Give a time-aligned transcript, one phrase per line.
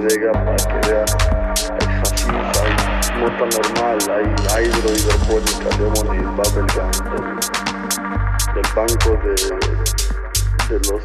[0.00, 1.04] para que vean.
[1.78, 2.72] Es así, hay
[3.20, 3.98] nota normal,
[4.54, 6.20] hay hydro hidropónica, lemon y
[6.54, 6.68] del,
[8.54, 9.34] del banco de,
[10.68, 11.02] de, los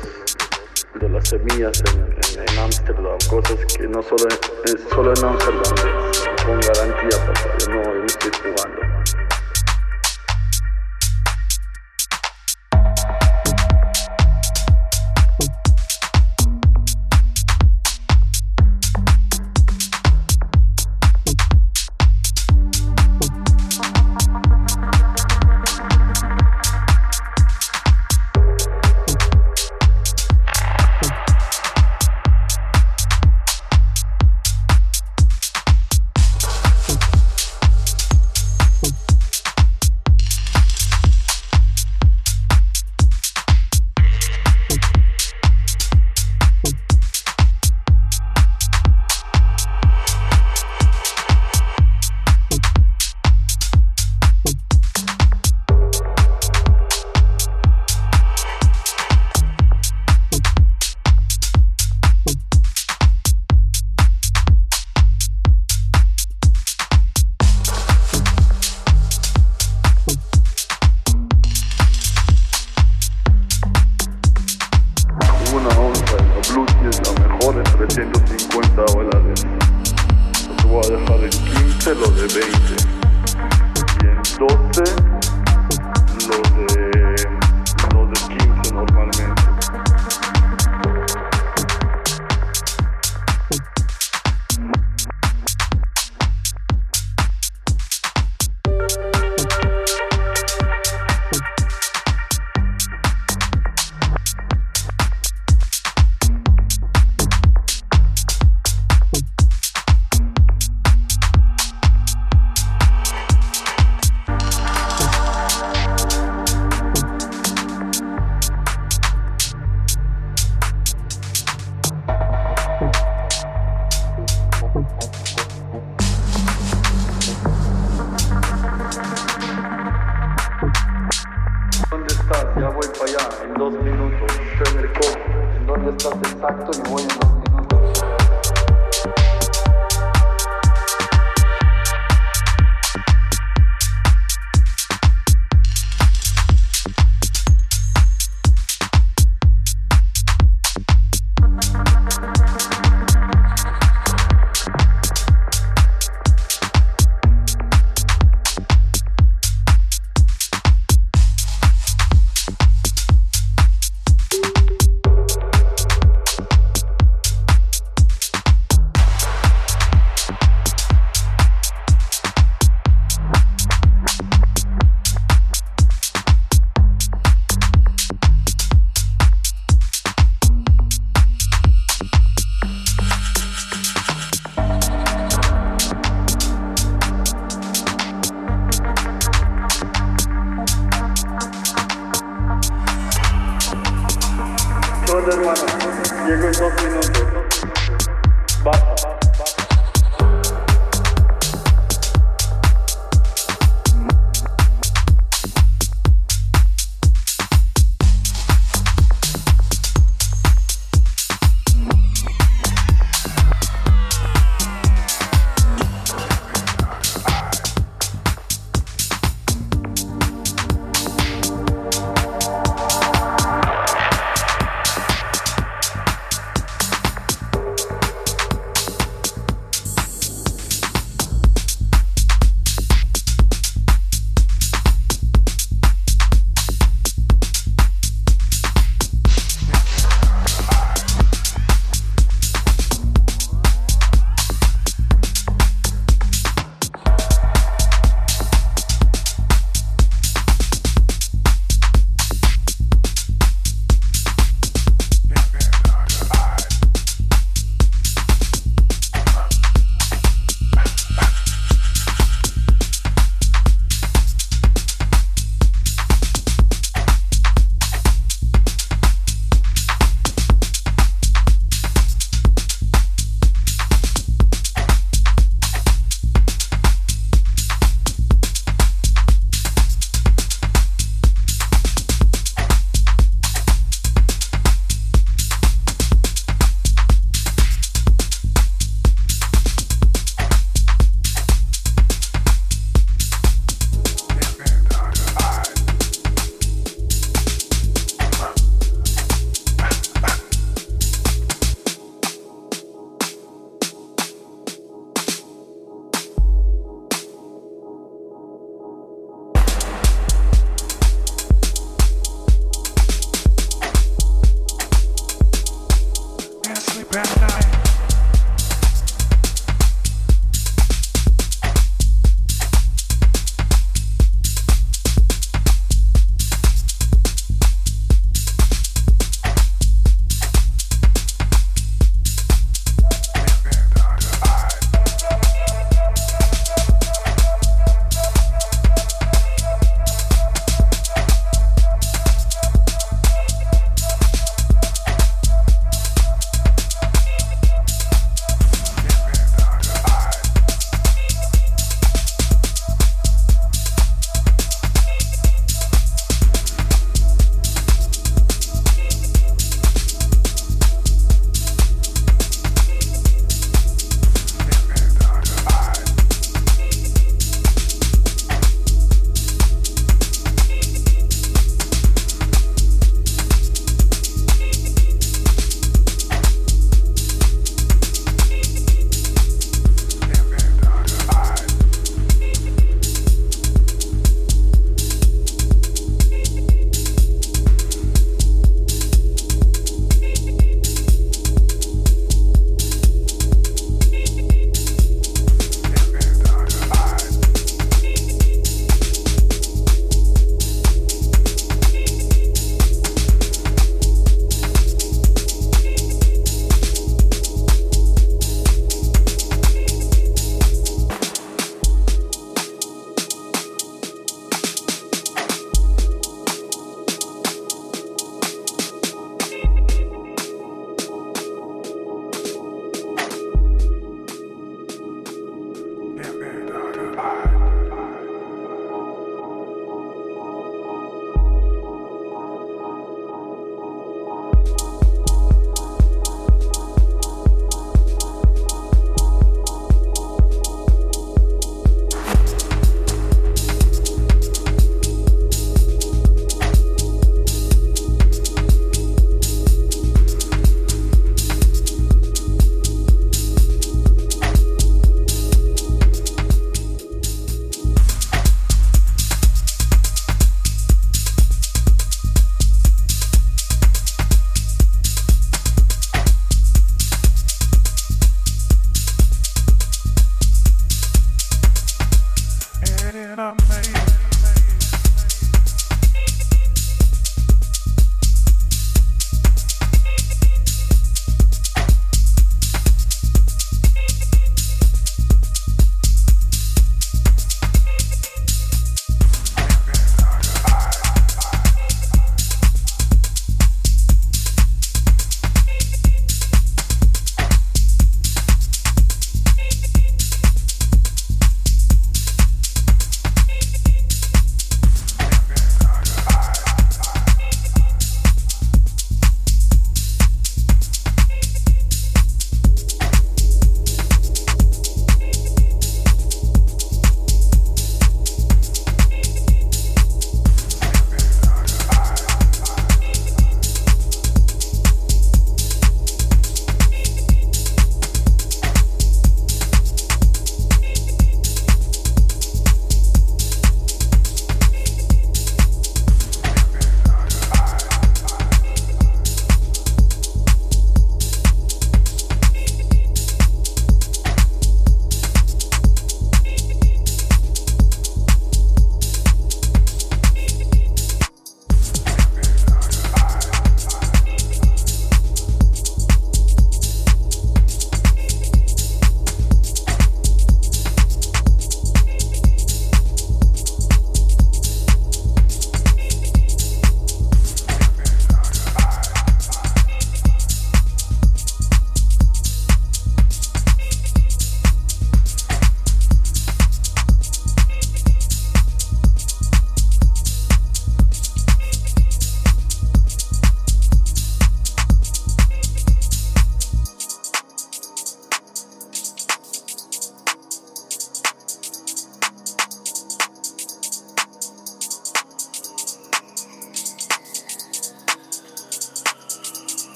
[1.02, 1.84] de las semillas
[2.38, 4.28] en Ámsterdam, cosas que no solo,
[4.66, 5.76] en, solo en Ámsterdam
[6.46, 9.25] con garantía, papá, yo no estoy jugando.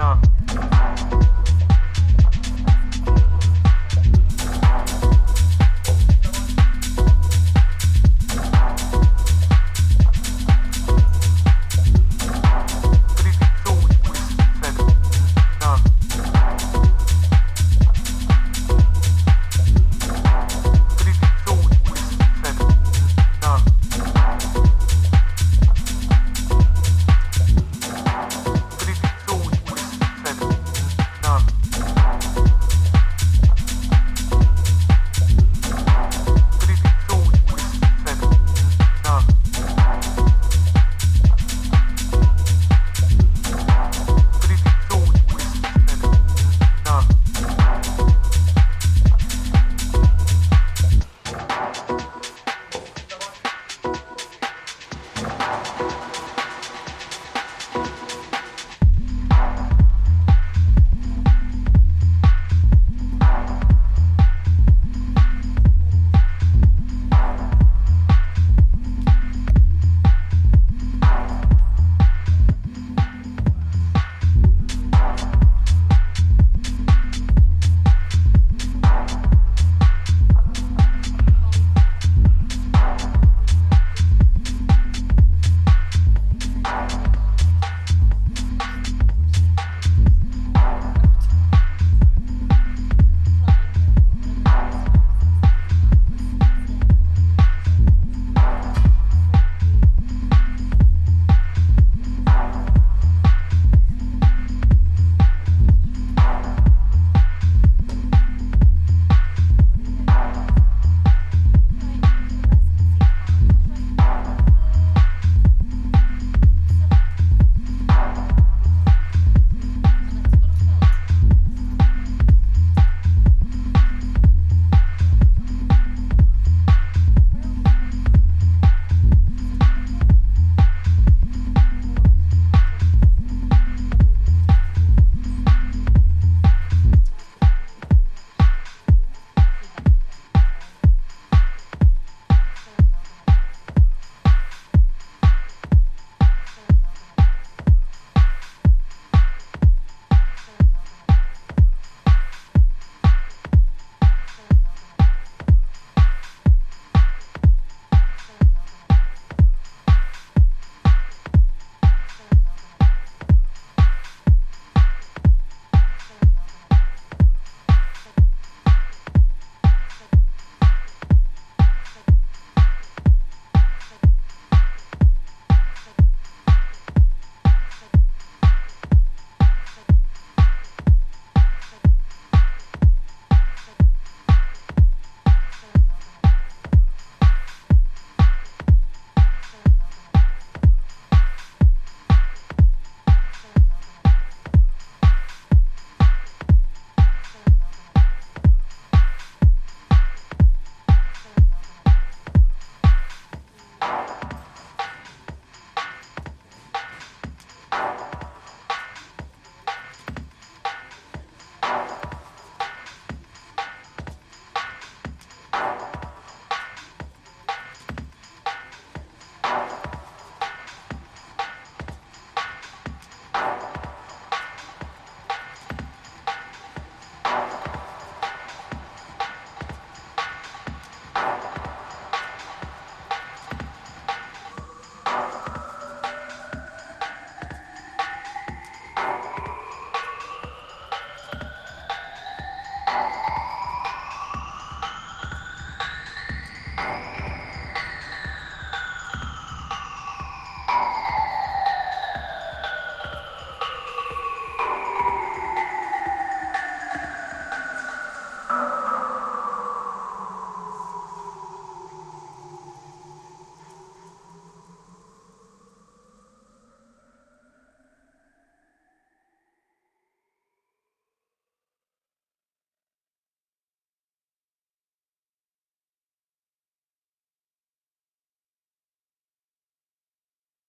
[0.00, 0.18] 나